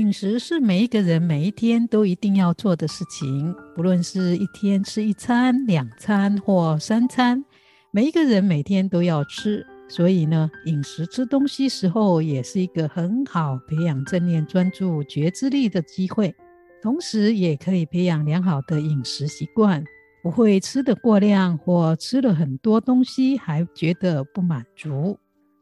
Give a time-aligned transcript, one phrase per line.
[0.00, 7.44] 饮食是每一个人每一天都一定要做的事情，不论是一天吃一餐、两餐或三餐，
[7.90, 9.66] 每一个人每天都要吃。
[9.90, 16.34] 所以呢，饮食吃东西时候也是一个很好培养正念专注觉知力的机会，
[16.82, 19.84] 同时也可以培养良好的饮食习惯，
[20.22, 25.18] 不会吃得过量或吃了很多东西还觉得不满足。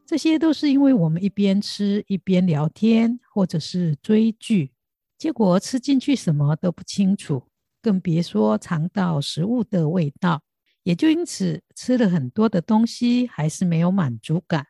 [0.08, 4.72] 这些都是因为我们一边吃一边聊天，或者是追剧，
[5.18, 7.42] 结果吃进去什么都不清楚，
[7.82, 10.40] 更别说尝到食物的味道。
[10.82, 14.68] 也就因此吃了很多的东西，还是没有满足感。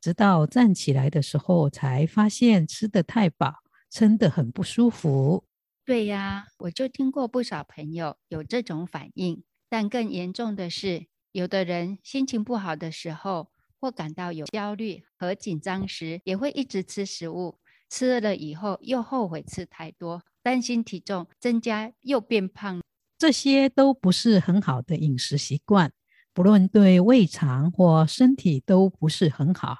[0.00, 3.54] 直到站起来的时候，才发现吃得太饱，
[3.88, 5.44] 撑得很不舒服。
[5.84, 22.80] 对呀，我就听过不少朋友有这种反应，但更严重的是，有的人心情不好的时候，或感到有焦虑和紧张时，也会一直吃食物，吃了以后又后悔吃太多，担心体重增加又变胖，
[23.18, 25.92] 这些都不是很好的饮食习惯，
[26.34, 29.78] 不论对胃肠或身体都不是很好。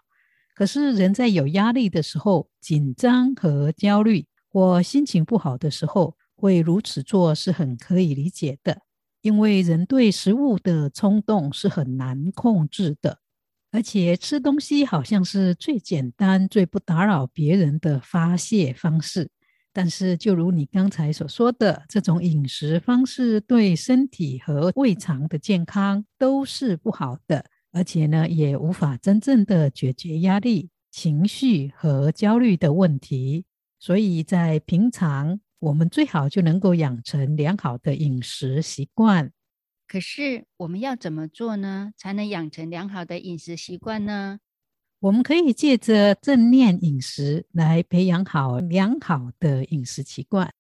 [0.55, 8.83] 可是人在有压力的时候、紧张和焦虑或心情不好的时候，会如此做是很可以理解的，
[9.23, 13.21] 因为人对食物的冲动是很难控制的。
[13.73, 19.31] 而且吃东西好像是最简单、最不打扰别人的发泄方式，
[19.73, 33.45] 但是就如你刚才所说的，这种饮食方式对身体和胃肠的健康都是不好的，而且呢，也无法真正的解决压力、情绪和焦虑的问题。
[33.79, 39.31] 所以在平常，我们最好就能够养成良好的饮食习惯。
[39.91, 41.93] 可是我们要怎么做呢？
[41.97, 44.39] 才能养成良好的饮食习惯呢？
[45.01, 50.55] 我们可以借着正念饮食来培养好良好的饮食习惯。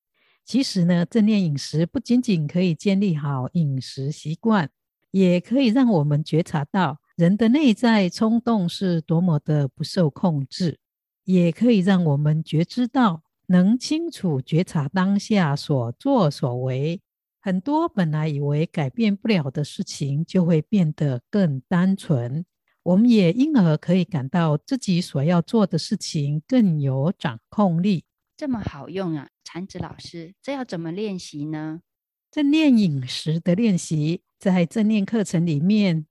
[0.44, 4.68] 其实呢，正念饮食不仅仅可以建立好饮食习惯，
[5.12, 10.80] 也可以让我们觉察到人的内在冲动是多么的不受控制，
[11.22, 17.00] 也可以让我们觉知到能清楚觉察当下所作所为。
[17.42, 22.44] 很多本来以为改变不了的事情，就会变得更单纯。
[22.82, 28.04] 我们也因而可以感到自己所要做的事情更有掌控力。
[28.36, 31.80] 这么好用啊，禅子老师，这要怎么练习呢？
[32.30, 36.06] 正念饮食的练习，在正念课程里面，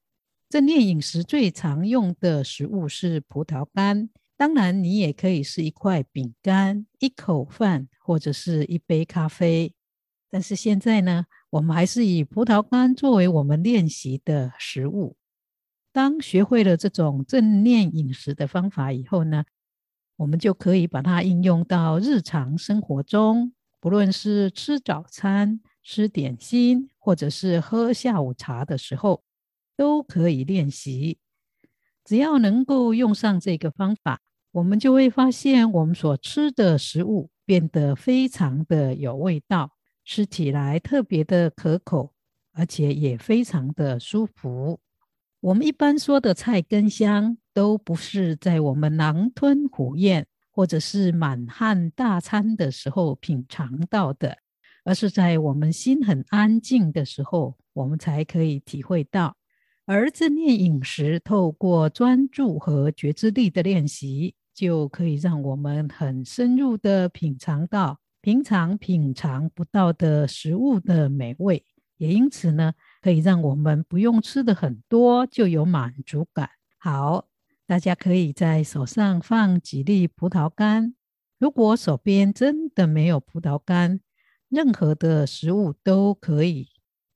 [0.49, 4.09] 正念饮食最常用的食物是葡萄干。
[4.37, 9.73] 当然，你也可以是一块饼干、一口饭，或者是一杯咖啡。
[10.29, 15.15] 但是现在呢，我们还是以葡萄干作为我们练习的食物。
[15.91, 19.43] 当学会了这种正念饮食的方法以后呢，
[20.17, 29.23] 我们就可以把它应用到日常生活中，不论是吃早餐、吃点心，或者是喝下午茶的时候，
[29.75, 31.17] 都可以练习。
[32.05, 39.71] 只要能够用上这个方法，我们就会发现我们所吃的食物变得非常的有味道。
[40.11, 42.15] 吃起来特别的可口，
[42.53, 44.79] 而且也非常的舒服。
[45.39, 54.39] 我们一般说的菜根香，都不是在我们狼吞虎咽或者是满汉大餐的时候品尝到的，
[54.83, 59.37] 而是在我们心很安静的时候，我们才可以体会到。
[59.85, 67.99] 而正念饮食，透过专注和觉知力的练习，就可以让我们很深入的品尝到。
[68.21, 71.63] 平常品尝不到的食物的美味，
[71.97, 76.49] 也因此呢，可以让我们不用吃的很多就有满足感。
[76.77, 77.29] 好，
[77.65, 80.95] 大家可以在手上放几粒葡萄干。
[81.37, 84.01] 如果手边真的没有葡萄干，
[84.49, 86.67] 任何的食物都可以。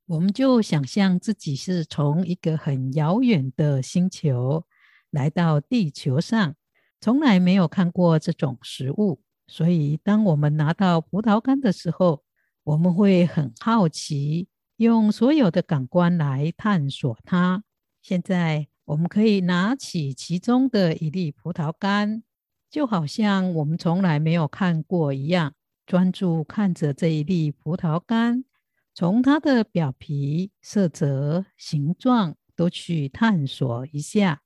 [0.06, 4.66] 我们就想象自己是从一个很遥远的星球
[5.12, 6.56] 来到地球上，
[7.02, 9.23] 从来没有看过这种食物。
[9.48, 12.24] 所以，当我们拿到葡萄干的时候，
[12.64, 14.48] 我们会很好奇，
[14.78, 17.64] 用所有的感官来探索它。
[18.02, 22.24] 现在，我们可以拿起其中的一粒葡萄干，
[22.70, 25.54] 就好像我们从来没有看过一样，
[25.86, 28.46] 专注看着这一粒葡萄干，
[28.94, 34.43] 从它的表皮、色泽、形状都去探索一下。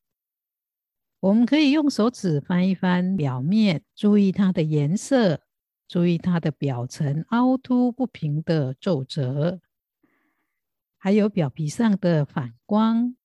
[1.19, 5.41] 我们可以用手指翻一翻表面，注意它的颜色，
[5.87, 9.59] 注意它的表层凹凸不平的皱褶，
[10.95, 13.15] 还有表皮上的反光，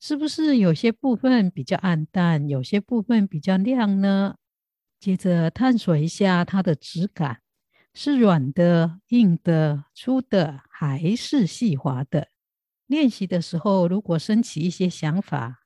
[0.00, 4.34] 是不是有些部分比较暗淡，有些部分比较亮呢？
[4.98, 7.40] 接着探索一下它的质感，
[7.94, 12.28] 是软的、硬的、粗的，还是细滑的？
[12.86, 15.60] 练习的时候，如果升起一些想法，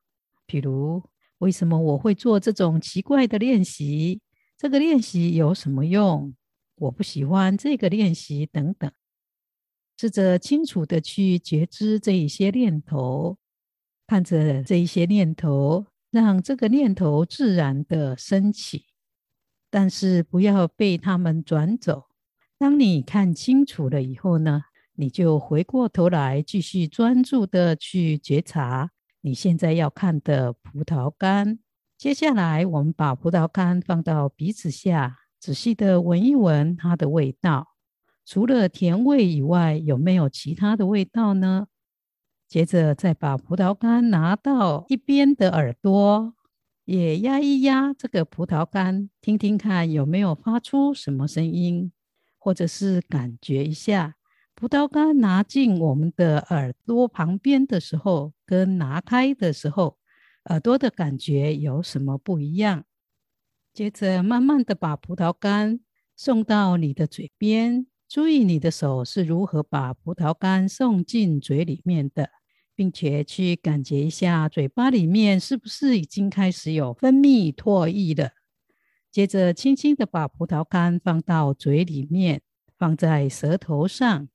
[0.45, 1.03] 比如，
[1.45, 4.23] 为什么我会做这种奇怪的练习？
[4.57, 6.35] 这个练习有什么用？
[6.77, 8.91] 我不喜欢这个练习，等等。
[9.99, 13.37] 试着清楚的去觉知这一些念头，
[14.07, 18.87] 看着这一些念头，让这个念头自然的升起，
[19.69, 22.07] 但是不要被他们转走。
[22.57, 24.63] 当你看清楚了以后呢，
[24.95, 28.93] 你就回过头来，继续专注的去觉察。
[29.27, 31.59] 你现在要看的葡萄干，
[31.97, 37.69] 接下来我们把葡萄干放到鼻子下，仔细的闻一闻它的味道。
[38.27, 41.69] 除了甜味以外，有没有其他的味道呢？
[42.47, 46.35] 接着再把葡萄干拿到一边的耳朵，
[46.85, 51.91] 也压一压这个葡萄干，听听看有没有发出什么声音，
[52.39, 54.17] 或者是感觉一下。
[54.57, 59.99] 葡萄干拿进我们的耳朵旁边的时候，跟拿开的时候，
[60.45, 62.85] 耳朵的感觉有什么不一样？
[63.73, 65.81] 接着慢慢的把葡萄干
[66.15, 72.31] 送到你的嘴边，注意你的手是如何把葡萄干送进嘴里面的，
[72.77, 78.31] 并且去感觉一下嘴巴里面是不是已经开始有分泌唾液了。
[79.11, 82.43] 接着轻轻的把葡萄干放到嘴里面，
[82.79, 84.29] 放在舌头上。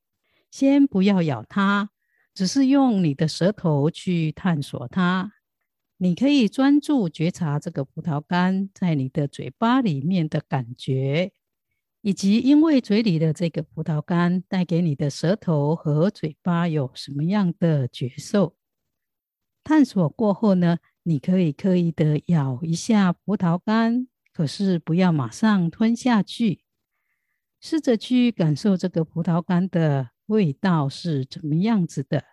[0.52, 1.90] 先不要咬它，
[2.34, 5.34] 只是用你的舌头去探索它。
[5.98, 11.34] 你可以专注觉察这个葡萄干在你的嘴巴里面的感觉，
[12.02, 18.56] 以及因为嘴里的这个葡萄干带给你的舌头和嘴巴有什么样的觉受。
[19.62, 26.64] 探索过后呢，你可以刻意的咬一下葡萄干，可是不要马上吞下去，
[27.60, 30.12] 试着去感受这个葡萄干的。
[30.30, 32.24] 味道是怎么样子的？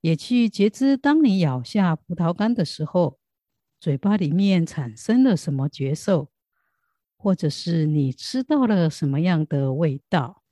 [0.00, 3.18] 也去觉知，当你咬下葡萄干的时候，
[3.78, 6.30] 嘴巴里面产生了什么觉受，
[7.18, 10.42] 或者是你吃到了什么样的味道。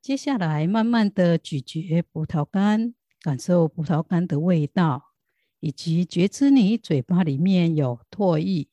[0.00, 5.12] 接下来，慢慢的咀嚼葡萄干，感受葡萄干的味道，
[5.60, 8.68] 以及觉知你嘴巴里面有唾液，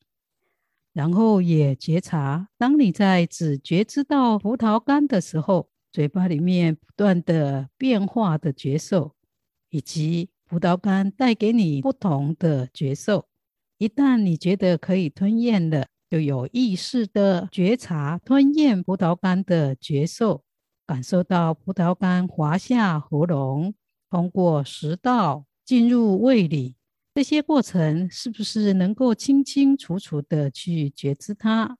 [0.94, 5.71] 然后也觉察，当你在只觉知到葡萄干的时候。
[5.92, 9.14] 嘴巴里面不断的变化的觉受，
[9.68, 13.26] 以及葡萄干带给你不同的觉受。
[13.76, 20.44] 一旦你觉得可以吞咽了，就有意识的觉察吞咽葡萄干的觉受，
[20.86, 23.74] 感受到葡萄干滑下喉咙，
[24.08, 26.76] 通过食道进入胃里，
[27.14, 31.76] 这些过程是不是能够清清楚楚的去觉知它？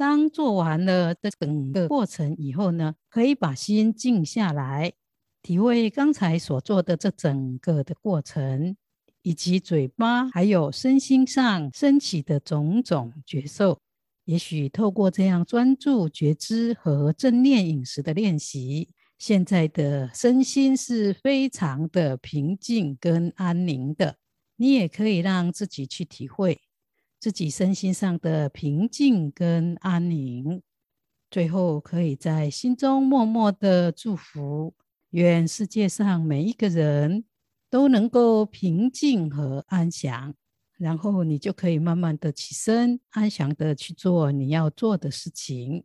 [0.00, 4.94] 当做完了这整个过程以后呢，可以把心静下来，
[5.42, 8.74] 体会刚才所做的这整个的过程，
[9.20, 13.78] 以及嘴巴还有身心上升起的种种觉受。
[14.24, 18.88] 也许透过这样专注觉知和正念饮食的练习，
[19.18, 24.16] 现在的身心是非常的平静跟安宁的。
[24.56, 26.58] 你也可以让自己去体会。
[27.20, 30.62] 自己身心上的平静跟安宁，
[31.30, 34.74] 最后可以在心中默默的祝福，
[35.10, 37.26] 愿世界上每一个人
[37.68, 40.34] 都能够平静和安详。
[40.78, 45.84] 然后你就可以慢慢的起身，安详的去做你要做的事情。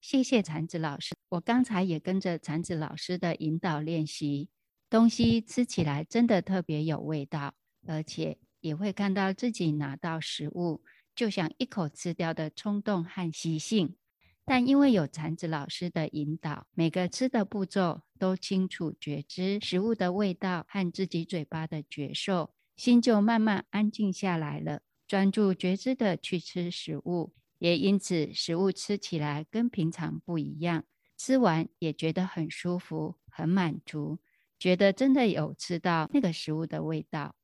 [0.00, 4.50] 谢谢禅子老师，我刚才也跟着禅子老师的引导练习，
[4.88, 7.54] 东西吃起来真的特别有味道，
[7.88, 8.38] 而且。
[8.60, 10.82] 也会看到自己拿到食物
[11.14, 13.96] 就想一口吃掉的冲动和习性，
[14.44, 30.84] 但因为有禅子老师的引导，每个吃的步骤都清楚觉知食物的味道和自己嘴巴的觉受，心就慢慢安静下来了，专注觉知的去吃食物，也因此食物吃起来跟平常不一样，
[31.16, 34.18] 吃完也觉得很舒服、很满足，
[34.58, 37.34] 觉得真的有吃到那个食物的味道。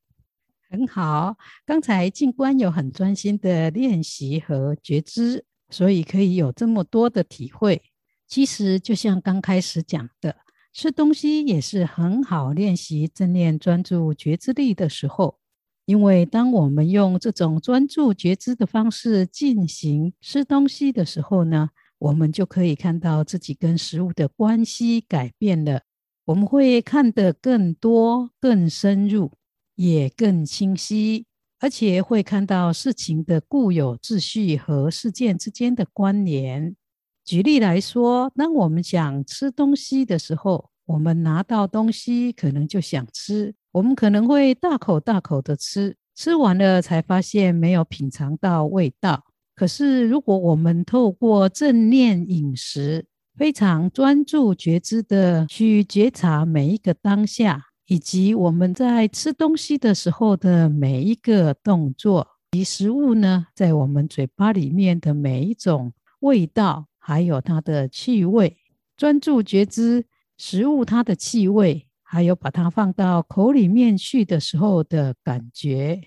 [0.73, 1.37] 很好，
[1.67, 7.83] 刚才静观有很专心的练习和觉知，所以可以有这么多的体会。
[8.27, 10.35] 其实就像刚开始讲的，
[10.73, 15.37] 吃东西也是很好练习正念专注觉知力的时候，
[15.85, 25.83] 因为当我们用这种专注觉知的方式进行吃东西的时候呢，我们就可以看到自己跟食物的关系改变了。
[26.25, 29.33] 我们会看得更多、更深入，
[29.75, 31.25] 也更清晰，
[31.59, 36.75] 而且会看到事情的固有秩序和事件之间的关联。
[37.25, 49.23] 举例来说，当我们想吃东西的时候，我们拿到东西可能就想吃，我们可能会大口大口的吃，吃完了才发现没有品尝到味道。
[49.55, 53.05] 可是，如果我们透过正念饮食，
[53.37, 68.55] 非常专注觉知的去觉察每一个当下，以及我们在吃东西的时候的每一个动作，及食物呢，在我们嘴巴里面的每一种味道，还有它的气味，
[68.95, 70.05] 专注觉知
[70.37, 75.99] 食物它的气味，还有把它放到口里面去的时候的感觉，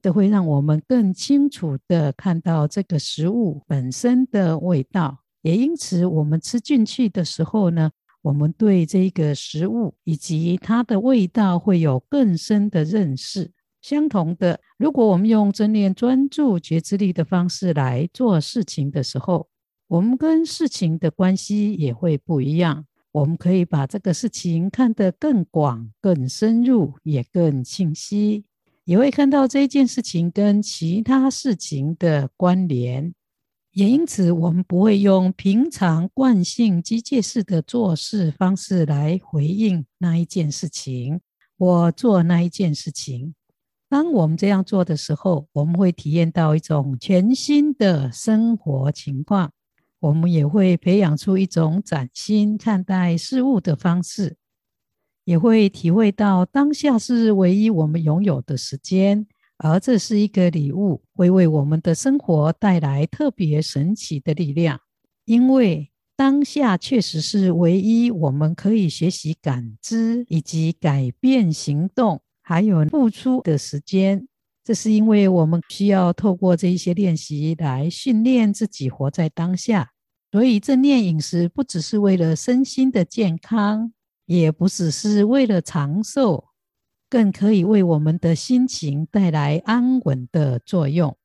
[0.00, 5.18] 都会让我们更清楚地看到这个食物本身的味道。
[5.42, 7.90] 也因此，我们吃进去的时候呢，
[8.24, 13.52] 我们对这个食物以及它的味道会有更深的认识。
[13.82, 19.46] 相同的，如果我们用正念专注觉知力的方式来做事情的时候，
[19.88, 22.86] 我们跟事情的关系也会不一样。
[23.12, 28.46] 我们可以把这个事情看得更广、更深入，也更清晰，
[28.86, 33.12] 也会看到这件事情跟其他事情的关联。
[33.74, 41.20] 也因此，我们不会用平常惯性机械式的做事方式来回应那一件事情，
[41.58, 43.34] 或做那一件事情。
[43.88, 49.50] 当我们这样做的时候，我们会体验到一种全新的生活情况。
[49.98, 54.36] 我们也会培养出一种崭新看待事物的方式，
[55.24, 59.26] 也会体会到当下是唯一我们拥有的时间。
[59.58, 64.80] 而这是一个礼物，会为我们的生活带来特别神奇的力量。
[65.24, 74.26] 因为当下确实是唯一我们可以学习感知以及改变行动，还有付出的时间。
[74.64, 79.90] 这是因为我们需要透过这一些练习来训练自己活在当下。
[80.32, 83.92] 所以，正念饮食不只是为了身心的健康，
[84.26, 86.44] 也不只是为了长寿。
[87.14, 91.16] 更可以为我们的心情带来安稳的作用。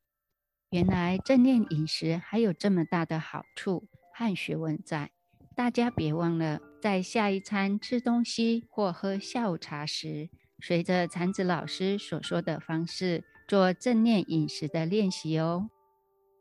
[0.69, 5.09] 原来正念饮食还有这么大的好处和学问在，
[5.55, 10.29] 大家别忘了在下一餐吃东西或喝下午茶时，
[10.59, 15.71] 随着禅子老师所说的方式做正念饮食的练习哦。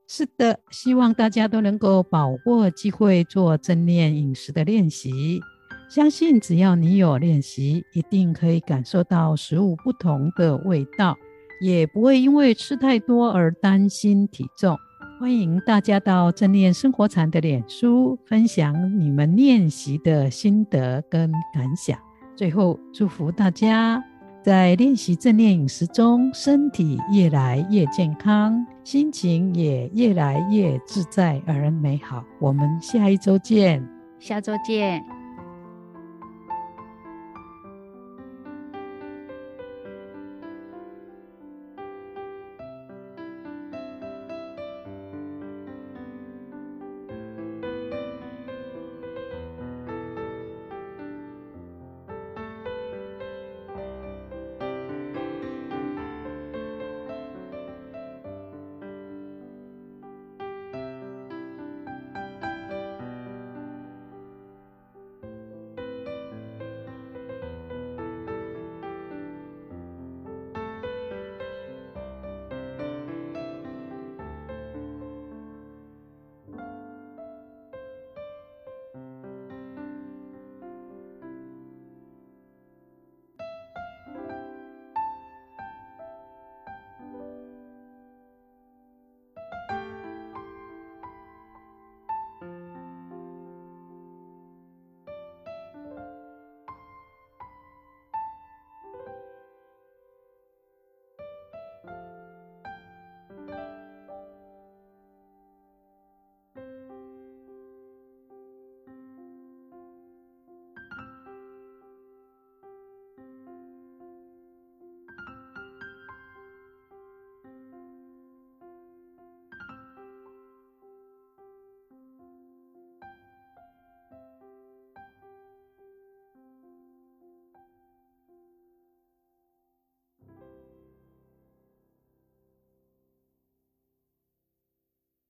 [0.06, 5.40] 是的，希望大家都能够把握机会做正念饮食的练习。
[5.88, 11.16] 相信只要你有练习，一定可以感受到食物不同的味道，
[11.62, 14.76] 也不会因为吃太多而担心体重。
[15.18, 21.98] 欢迎大家到正念生活禅的脸书分享你们练习的心得跟感想。
[22.36, 24.04] 最后，祝福大家
[24.42, 32.22] 在练习正念饮食中，身体越来越健康，心情也越来越自在而美好。
[32.38, 33.82] 我们下一周见，
[34.20, 35.17] 下周见。